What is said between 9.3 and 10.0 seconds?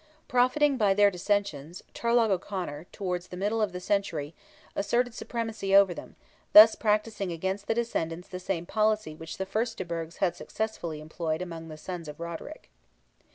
the first de